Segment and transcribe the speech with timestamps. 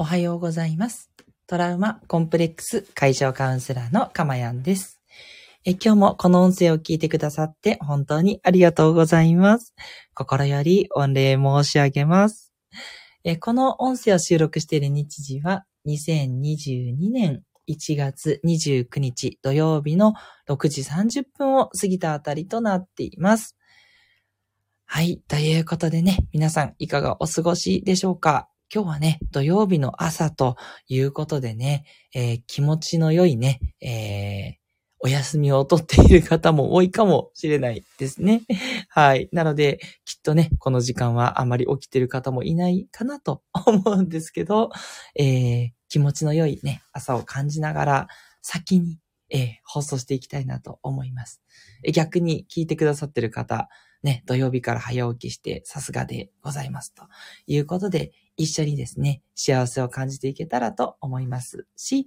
[0.00, 1.10] おはようございます。
[1.48, 5.00] トラウマコンプレックス解消カウンセラーのかまやんです。
[5.64, 9.74] え今日もこの音声を聞いてくださって本当にありがとうございます。
[10.14, 12.52] 心より御礼申し上げます。
[13.24, 20.14] えこの音声を収録している日時は2022年1月29日土曜日の
[20.48, 23.56] 6時30分を過ぎたあたりとなっています。
[24.86, 25.20] はい。
[25.26, 28.48] ということでね、皆さんいかがお過ごしでしょうか？
[28.74, 30.56] 今日はね、土曜日の朝と
[30.88, 31.84] いうことでね、
[32.14, 34.58] えー気持ちの良いね、えー
[35.00, 38.42] お休みをとっている方も多いかもしれないですね。
[38.90, 39.28] はい。
[39.32, 44.70] なので、きっとね、この時間はあまり起きている方もいないかなと思うんですけど、
[45.16, 48.08] えー気持ちの良いね、朝を感じながら、
[48.42, 48.98] 先に、
[49.30, 51.40] えー放送していきたいなと思います。
[51.94, 53.68] 逆に聞いてくださってる方、
[54.02, 57.04] ね、土曜日から早起きしてさすがでございますと
[57.46, 62.06] いうことで、一緒にですね、幸せを感じていけたらと思いますし、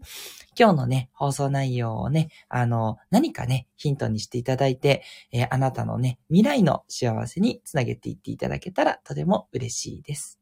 [0.58, 10.40] 今日のね、放送内容をね、あの、何かね、ヒントにしていただいて、えーあなたのね、未来の幸せにつなげていっていただけたらとても嬉しいです。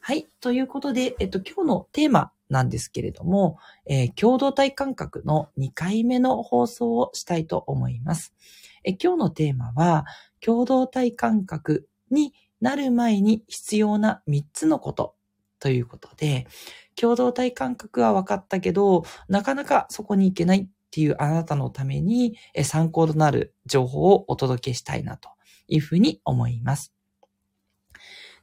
[0.00, 0.28] はい。
[0.40, 8.34] ということで、えっと、今日のテーマなんですけれども、えー共同体感覚の2回目の放送をしたいと思います。
[8.84, 10.06] え今日のテーマは、
[10.40, 15.14] 共同体感覚になる前に必要な3つのこと
[15.58, 16.46] ということで、
[16.96, 25.30] 共同体感覚は分かったけど、なかなかそこに行けないっていうあなたのために参考となる情報をお届けしたいなと
[25.68, 26.92] いうふうに思います。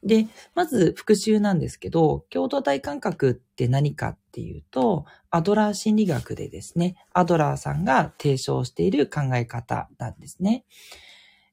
[0.02, 10.64] で、まず復習なんですけど、共同体感覚って何かっていうと、アドラー心理学でですね、アドラーさんが提唱している考え方なんですね。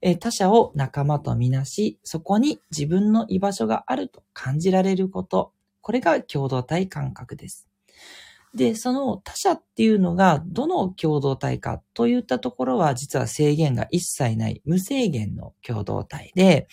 [0.01, 5.51] え他者を仲間とみなし、そこに自分の居場所があると感じられること。
[5.81, 7.67] これが共同体感覚です。
[8.55, 16.67] で、その他者っていうのがどの共同体かといったところは実は制限が一切ない無制限の共同体で、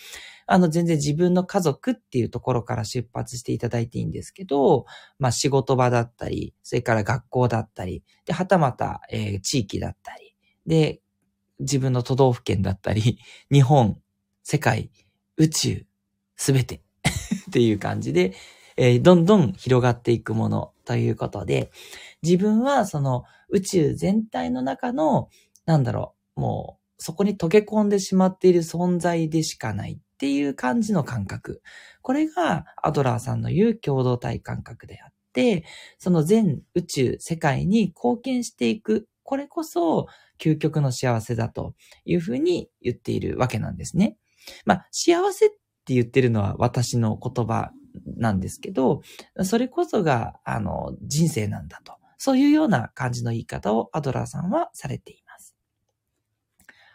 [0.47, 4.85] あの全然自分の家族っていうところから出発していただいていいんですけど、
[5.19, 10.35] まあ仕事場だったり、それから学校だったり、で、はたまた、えー地域だったり、
[10.65, 11.01] で、
[11.63, 13.19] 自分の都道府県だったり、
[13.51, 13.99] 日本、
[14.43, 14.89] 世界、
[15.37, 15.85] 宇宙、
[16.35, 16.81] すべて
[17.49, 18.33] っていう感じで、
[18.77, 21.71] えーどんどん広がっていくものということで、
[22.21, 25.29] 自分はその宇宙全体の中の、
[25.65, 31.61] なんだろう、もうそこに溶け込んでしまっている存在でしかないっていう感じの感覚。
[32.01, 35.65] これがアドラーさんの言う共同体感覚であって、
[35.97, 39.07] その全宇宙、世界に貢献していく。
[39.23, 40.07] これこそ
[40.43, 41.73] 究極の幸せだと
[42.05, 44.17] いうふうに言っているわけなんですね。
[44.65, 45.49] まあ、幸せっ
[45.85, 47.71] て言ってるのは私の言葉
[48.17, 49.01] なんですけど、
[49.43, 51.93] それこそが、あの、人生なんだと。
[52.17, 55.55] そういうような感じの言い方をアドラーさんはされています。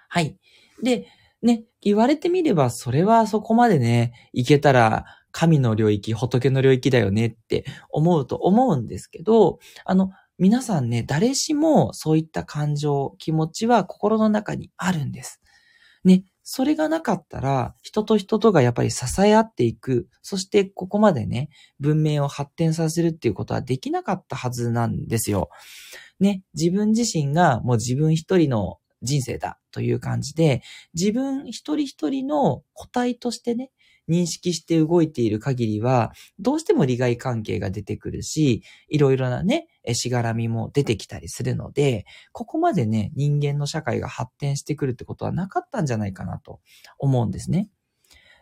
[0.08, 0.38] はい。
[0.82, 1.06] で、
[1.42, 15.40] ね、言われてみれば、それはそこまでね、いけたら、神の領域、仏の領域だよねって思うと思うんですけど、あの、皆さんね、誰しもそういった感情、気持ちは心の中にあるんです。
[16.04, 21.50] ね、それがなかったら、人と人とがやっぱり支え合っていく、そしてここまでね、
[21.80, 25.50] 文明を発展させるっていうことはできなかったはずなんですよ。
[26.20, 30.62] ね、自分自身がもう自分一人の人生だという感じで、
[30.94, 33.72] 自分一人一人の個体としてね、
[34.08, 46.60] 認識して動いている限りは、どうしても利害関係が出てくるし、いろいろなね、しがらみも出てきたりするので、ここまでね、人間の社会が発展してくるってことはなかったんじゃないかなと
[46.98, 47.68] 思うんですね。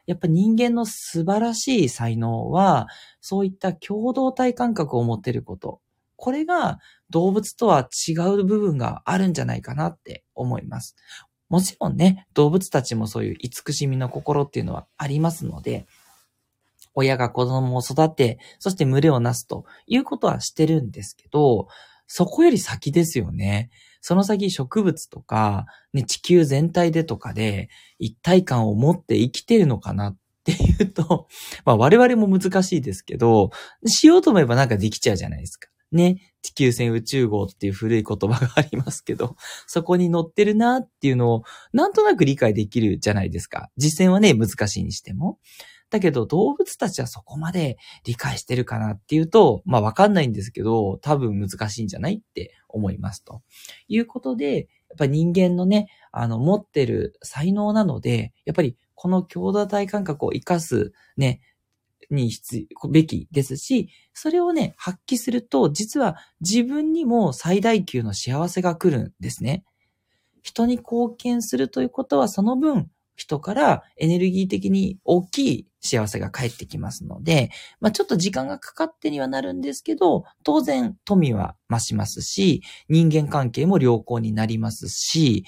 [0.06, 2.86] やっぱ人間の素晴らしい才能は、
[3.20, 5.80] そういった共同体感覚を持ってること。
[6.16, 6.78] これが
[7.10, 10.96] 動物とは違う部分があるんじゃないかなって思います。
[11.48, 15.86] もちろんね、動物たちもそういう慈しみの心っていうのはありますので、
[16.94, 21.68] 親が子供を育て、そして群れをなすということはしてるんですけど、
[22.06, 23.70] そこより先ですよね。
[24.00, 27.68] その先植物とか、ね、地球全体でとかで
[27.98, 31.26] 一体感を持って生きてるのかなっていうと、
[31.66, 33.50] まあ我々も難しいですけど、
[33.84, 35.68] しようと思えばなんかできちゃうじゃないですか。
[35.92, 36.32] ね。
[36.46, 39.34] 地球船宇宙号っていう古い言葉がありますけど、
[39.66, 43.68] そこに乗ってるなっていうのをなんとなく理解できるじゃないですか。
[43.76, 45.40] 実践はね、難しいにしても。
[45.90, 53.42] だけど動物たちはそこまで理解してるかなっていうと、まあわかんないんですけど、多分難しいんじゃないって思いますと。
[53.88, 61.40] いうことで、やっぱ人間のね、あの持ってる才能なので、やっぱりこの共同体感覚を活かすね、
[62.10, 69.64] に必要、べきですし、それをね、発揮すると、実は自分にも最大級の幸せが来るんですね。
[70.42, 77.50] 人に貢献するということは、その分、人からエネルギー的に大きい幸せが返ってきますので、
[77.80, 85.44] まあちょっと時間がかかってにはなるんですけど、当然富は増しますし、人間関係も良好になりますし、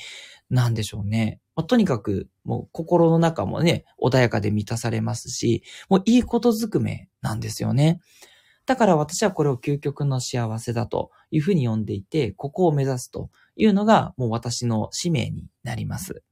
[0.51, 1.41] なんでしょうね。
[1.55, 8.01] まあ、とにかく、もう心の中もね、穏やかで満たされますし、もういいことずくめなんですよね。
[8.65, 16.23] だから私はこれを究極の幸せだというふうに呼んでいて、ここを目指すというのがもう私の使命になります。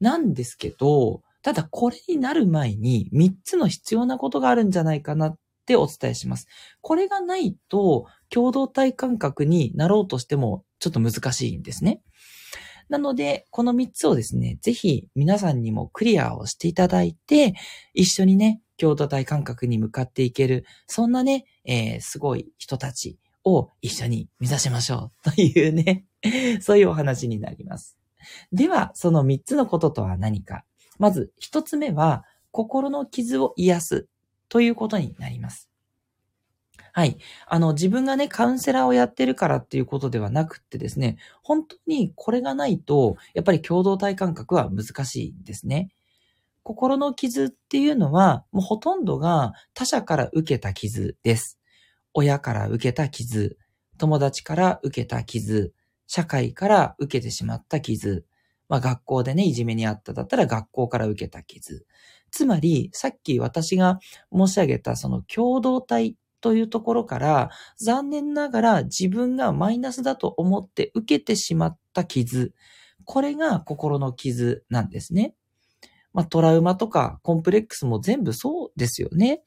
[0.00, 6.46] なんですけど、ただこれになる前に3つの必要なことがあるんじゃないかなってお伝えします。
[6.80, 12.00] これがないと共同体感覚になろうとしてもちょっと難しいんですね。
[12.90, 17.54] なので、この3つをですね、ぜひ皆さんにもクリアをしていただいて、
[17.94, 26.04] 一緒にね、共同体感覚に向かっていける、そんなね、えー、すごい人たちを一緒に目指しましょうというね、
[26.60, 27.96] そういうお話になります。
[28.52, 30.64] では、その3つのこととは何か。
[30.98, 34.08] まず、1つ目は、心の傷を癒す
[34.48, 35.70] ということになります。
[36.92, 37.18] はい。
[37.46, 45.90] あの、自分がね、カウンセラーをやってるからっていうことではなくってですね、本当にこれがないと、やっぱり共同体感覚は難しいんですね。
[46.62, 51.58] 心の傷っていうのは、もうほとんどが他者から受けた傷です。
[52.14, 53.56] 親から受けた傷、
[53.98, 55.72] 友達から受けた傷、
[56.06, 58.24] 社会から受けてしまった傷、
[58.68, 61.86] まあ学校でね、いじめにあっただったら学校から受けた傷。
[62.30, 63.98] つまり、さっき私が
[64.32, 72.52] 申し上げたその共同体というところから、残念ながら自分がマイナスだと思って受けてしまった傷。
[73.04, 75.34] これが心の傷なんですね。
[76.12, 79.42] まあトラウマとかコンプレックスも全部そうですよね。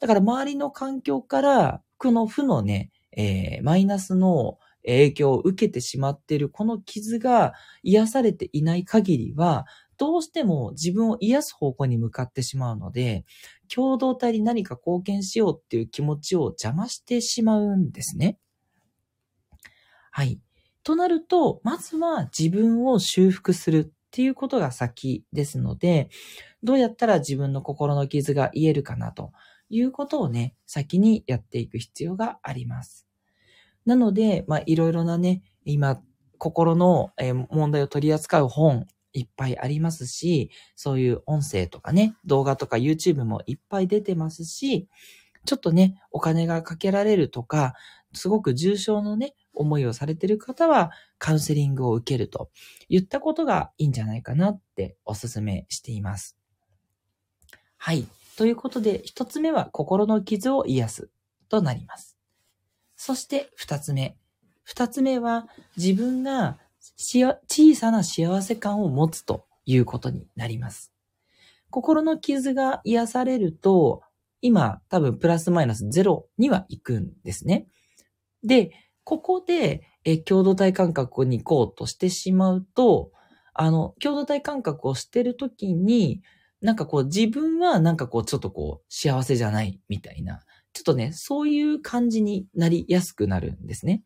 [0.00, 7.52] だから周りの環境から、この負のね、えー、マイナスの影響を受けてしまっているこの傷が
[7.84, 9.66] 癒されていない限りは、
[10.02, 13.24] どうしても自分を癒す方向に向かってしまうので、
[13.72, 18.36] 共同体に何か貢献しようっていう気持ちを邪魔してしまうんですね。
[20.10, 20.40] はい。
[20.82, 26.10] となると、まずは自分を修復するっていうことが先ですので、
[26.64, 29.30] どうやったら自分の心の傷が癒えるかなと
[29.70, 33.06] いうことをね、先にやっていく必要があります。
[33.86, 36.02] なので、まあ、いろいろなね、今、
[36.38, 37.12] 心の
[37.50, 44.88] 問題を取り扱う本、いっぱいありますし、そういう音声とかね、動画とか YouTube もいっぱい出てますし、
[45.44, 47.74] ちょっとね、お金がかけられるとか、
[48.14, 52.50] すごく重症のね、思いをされている方は、カウンセリングを受けると
[52.88, 56.36] 言ったことがいいんじゃないかなってお勧めしています。
[57.76, 58.06] はい。
[58.36, 61.10] ということで、一つ目は心の傷を癒す
[61.48, 62.16] となります。
[62.96, 64.16] そして二つ目。
[64.62, 66.58] 二つ目は自分が
[66.96, 70.92] 小さな幸せ感を持つということになります。
[71.70, 74.02] 心の傷が癒されると、
[74.40, 77.66] 今多分プラスマイナスゼロには行くんですね。
[78.42, 78.72] で、
[79.04, 83.12] ここでえ共同体感覚に行こうとしてしまうと、
[83.54, 86.22] あの、共同体感覚をしてるときに、
[86.60, 90.42] なんかこう自分はなんかこうちょっとこう幸せじゃないみたいな
[90.72, 94.02] ちょっとね、そういう感じになりやすくなるんですね。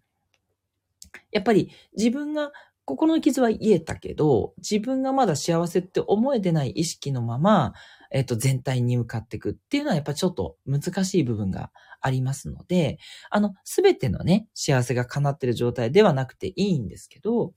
[1.33, 2.53] やっぱり自分が
[2.87, 7.75] 心の傷は癒えたけど、自分がまだ幸せって思えてない意識のまま、
[8.13, 12.99] えっと、全体に向かっていくっていうのはやっぱちょっと難しい部分がありますので、
[13.31, 17.53] あの、すべてのね、幸せが叶ってる状態ではなくていいんですけど、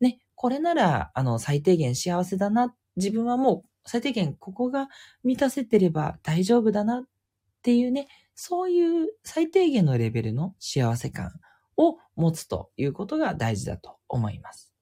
[0.00, 4.88] ね、これなら、あの、最低限幸せだな、自分はもう最低限ここが
[5.22, 7.04] 満たせてれば大丈夫だなっ
[7.62, 11.32] ていうね、そういう最低限のレベルの幸せ感
[11.76, 14.72] を持つということが大事だと思います。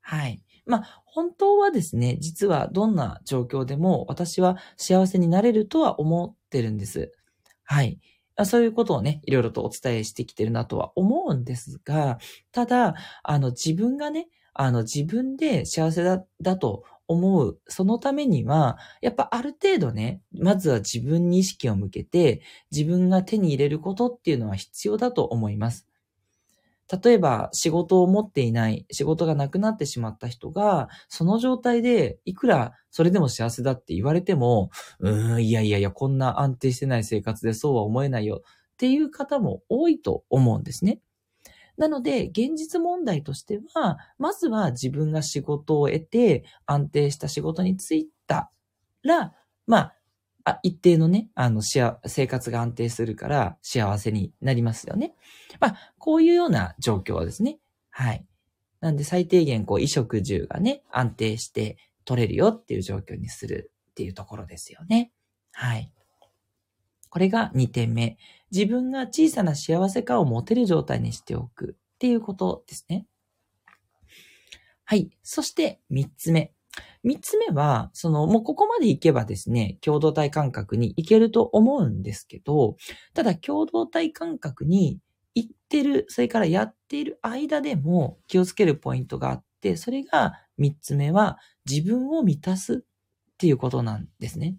[0.00, 0.42] はい。
[0.64, 7.12] まあ、本当はですね、実はどんな状況でも私は幸せになれるとは思ってるんです。
[7.64, 8.00] はい。
[8.44, 12.18] そういうことをね、いろいろとお伝えしてきてるなとは思うんですが、
[12.52, 17.60] ただ、あの、自分がね、あの、自分で幸せだ、だと思う。
[17.66, 25.87] そのためには、やっぱある程度ね、まずは自分に意識を向けて、自分が手に入れることっていうのは必要だと思います。
[27.02, 41.00] 例えば、仕事を持っていない、仕事がなくなってしまった人が、その状態で、いくらそれでも幸せだって言われても、うーん、いやいやいや、こんな安定してない生活でそうは思えないよっていう方も多いと思うんですね。
[41.76, 48.50] なので、現実問題としては、まずは自分が仕事を得て、安定した仕事に就いた
[49.02, 49.32] ら、
[49.66, 49.94] まあ、
[50.44, 55.14] あ、一定のね、あの、生活が安定するから幸せになりますよね。
[55.60, 57.58] まあ、こういうような状況ですね。
[57.90, 58.24] はい。
[58.80, 65.12] なんで最低限、こう、衣食住がね、安定して取れるよっていう状況にするっていうところですよね。
[65.52, 65.92] はい。
[67.10, 68.16] これが2点目。
[68.50, 73.06] 自分が小さな幸せ感を持てる状態にしておくっていうことですね。
[74.84, 75.10] はい。
[75.22, 76.52] そして3つ目。
[77.02, 82.76] 三つ目は、その、もうここまで行けばですね、共同体感覚に行けると思うんですけど、
[83.14, 85.00] ただ共同体感覚に
[85.38, 94.56] 行ってる、それからやっている間でも気をつけるポイントがあって、それが三つ目は自分を満たすっていうことなんですね。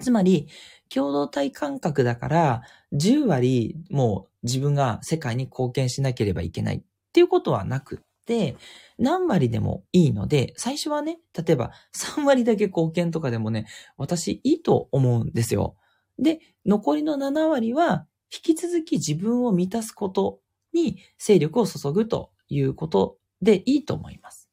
[0.00, 0.48] つまり、
[0.88, 2.62] 共同体感覚だから、
[2.92, 8.56] 10割もう自分が世界に貢献しなければいけないっていうことはなくって、
[8.98, 15.76] 何割でもいいので、最初はね、例えば3割だけ貢献とかでもね、私いいと思うんですよ。
[16.18, 20.40] で、残りの7割は、引き続き自分を満たすこと
[20.72, 24.48] に勢力を注ぐということでいいと思います。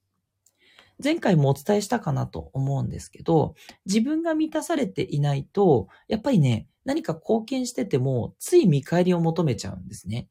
[1.03, 3.55] 前回もお伝えしたかなと思うんですけど、
[3.85, 10.29] 自分が満たされていないと、やっぱりね、何か貢献してても、つい見返りを求めちゃうんですね。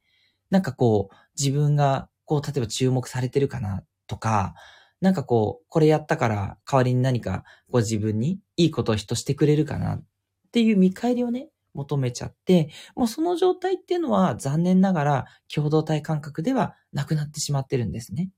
[0.50, 4.54] なんかこう、自分が、こう、例えば注目されてるかなとか、
[5.00, 10.04] なんかこう、これやったから代わりに何かこう自分にいいことを人してくれるかなっ
[10.52, 18.30] ていう見返りをね、求めちゃって、もうその状態っていうのは残念ながら共同体感覚ではなくなってしまってるんですね。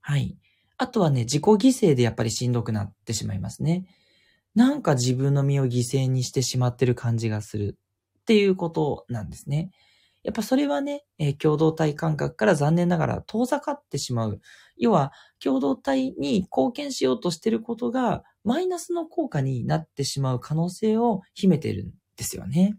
[0.00, 0.36] はい。
[0.78, 3.86] あとはね、自己犠牲でやっぱりしんどくなってしまいますね。
[4.54, 7.78] なんか自分の身を犠牲にしてしまってる感じがする
[8.20, 9.70] っていうことなんですね。
[10.22, 14.40] やっぱそれはね、えー、共同体感覚から残念ながら遠ざかってしまう。
[14.76, 22.78] 要は、共同体に貢献しようとしてることが、マイナスの効果になってしまう可能性を秘めているんですよね。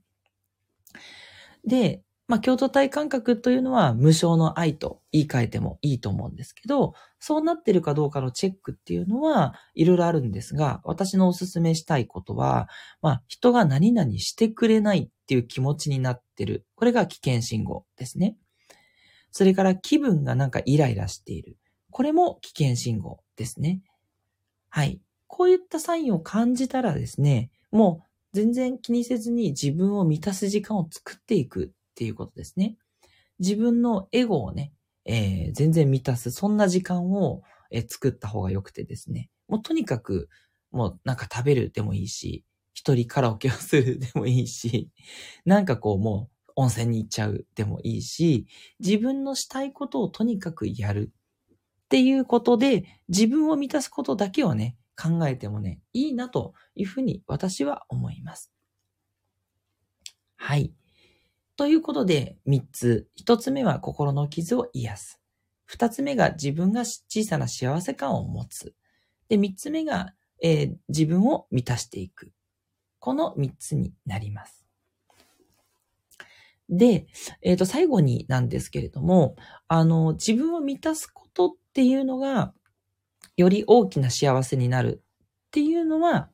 [1.66, 12.70] で、まあ、共同体感覚というのは無償の愛と言い換えてもいいと思うんですけど、そうなってるかどうかのチェックっていうのはいろいろあるんですが、私のおすすめしたいことは、
[13.02, 16.66] まあ、人が何々してくれないっていう気持ちになってる。
[16.76, 18.38] これが危険信号ですね。
[19.32, 21.58] それから気分がなんかイライラしている。
[21.92, 23.82] これも危険信号ですね。
[24.70, 25.02] はい。
[25.28, 32.78] こういったサインを感じたらですね、もう全然気にせずに自分を満たす時間を作っていくっていうことですね。
[33.40, 34.74] 自分のエゴをね、
[35.06, 39.30] えー、全然満たす、そんな時間を、えー、作った方が良くてですね。
[39.48, 40.30] もうとにかく、
[40.72, 44.90] もうなんか食べるでもいいし、一人カラオケをするでもいいし、
[45.46, 48.48] なんかこうもう温泉に行っちゃうでもいいし、
[48.80, 58.52] 自分のしたいことをとにかくやるっていうことで、自分を満たすことだけをね、考えてもね、いいなというふうに私は思います。
[60.36, 60.74] はい。
[61.56, 63.08] ということで、三つ。
[63.16, 65.20] 一つ目は心の傷を癒す。
[65.66, 68.76] 二つ目が自分が小さな幸せ感を持つ。
[69.30, 72.32] で、三つ目が、えー、自分を満たしていく。
[73.00, 74.66] この三つになります。
[76.70, 77.08] で、
[77.42, 79.36] えっ、ー、と、最後になんですけれども、
[79.68, 82.54] あの、自分を満たすことっていうのが、
[83.38, 85.04] より大きな幸せになる
[85.48, 86.30] っていうのは、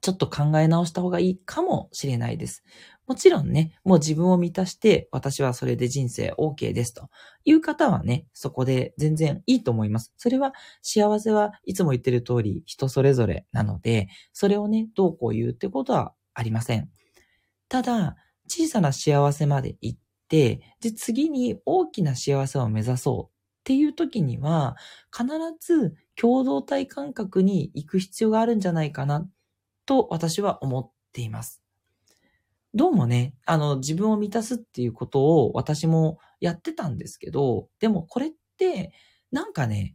[0.00, 2.64] ちょっと考え直した方がいいかもしれないです。
[3.06, 7.08] もちろんね、もう自分を満たして、私はそれで人生 OK ですと
[7.44, 10.12] いう方はね、そこで全然いいと思います。
[10.16, 16.90] それは幸せはいつも言ってる通り人それぞれなので、それをね、どうこう言うってことはありません。
[17.68, 18.16] ただ、
[18.48, 19.98] 小さな幸せまで行っ
[20.28, 24.76] て、で、次に大きな幸せを目指そうっていう時には、
[25.16, 25.26] 必
[25.60, 29.28] ず共同体感覚に行く必要があるんじゃないかな
[29.86, 31.62] と私は思っています。
[32.74, 38.92] どうもね、あの、自分を満たすっていうことを私もやってたんですけど、でもこれって、
[39.30, 39.94] なんかね、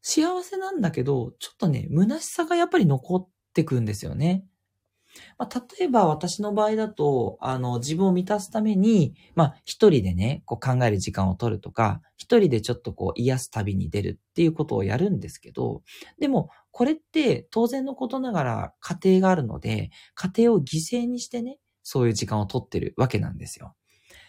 [0.00, 4.46] 幸せなんだけど、ちょっとね、虚しさがやっぱり残ってくんですよね。
[5.38, 15.82] まあ、例えば私の場合だと、あの、自分を満たすために、まあ、一人でね、こう考える時間を取るとか、一人でちょっとこう癒す旅に出るっていうことをやるんですけど、
[16.18, 23.74] でも、これって当然のことながら家庭があるので、家庭を犠牲にしてね、そういう時間を取ってるわけなんですよ。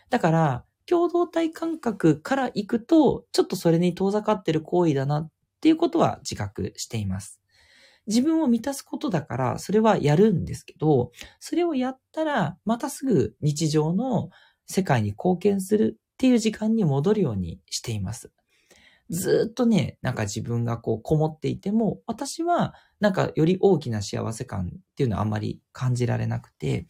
[0.10, 5.30] だから、共同体感覚から行くと、ちょっとそれに遠ざかってる行為だなっ
[5.62, 7.42] ていうことは自覚しています。
[8.08, 14.30] 自分を満たすことだから、それはやるんですけど、それをやったら、またすぐ日常の
[14.68, 18.32] 世界に貢献するっていう時間に戻るようにしています。
[19.10, 26.88] ずっとね、なんか自分がこうこもっていても、私はなんかより大きな幸せ感っていうのはあんまり感じられなくて、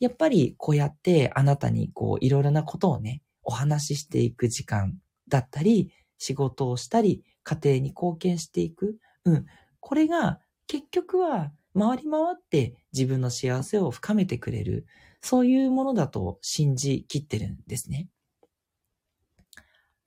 [0.00, 8.98] やっぱりこうやってあなたにこういろいろなことをね、お話ししていく時間だったり、仕事をしたり、家庭に貢献していく。
[9.24, 9.46] うん。
[9.82, 14.86] これが結局は回り回って自分の幸せを深めてくれる。
[15.20, 18.08] そういうものだと信じきってるんですね。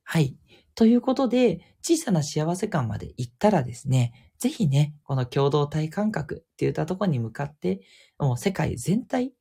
[0.04, 0.36] はい。
[0.76, 7.82] ということで、小さな幸せ感まで行ったらですね、ぜひね、この共同体感覚って言ったところに向かって、
[8.20, 9.34] もう世界全体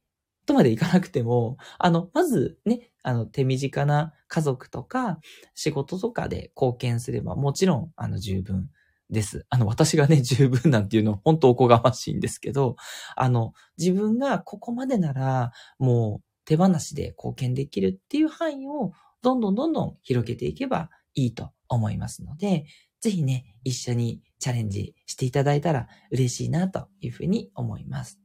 [0.46, 5.18] とまでいかなくても、あの、まずね、あの、手短な家族とか
[5.54, 8.70] 仕事とかで貢献すればもちろん、あの、十分
[9.14, 9.46] です。
[9.48, 12.76] あの、私がね、 十分なんていうのは、本当おこがましいんですけど、
[13.16, 18.92] あの、自分がここまでなら、もう手放しで貢献できるっていう範囲を、
[19.22, 22.66] どんどんどんどん広げていけばいいと思いますので、
[23.00, 28.20] ぜひね、一緒にチャレンジしていただいたら嬉しいなというふうに思います。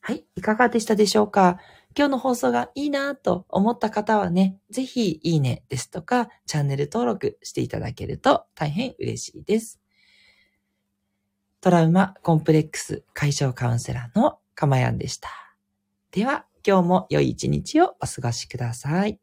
[0.00, 1.58] はい、いかがでしたでしょうか？
[1.96, 9.80] 今日の放送がいいなと思った方はね、ぜひいいねですとか、チャンネル登録していただけると大変嬉しいです。
[11.62, 15.30] トラウマコンプレックス解消カウンセラーのかまやんでした。
[16.10, 19.18] では、今日も良い一日をお過ごしください。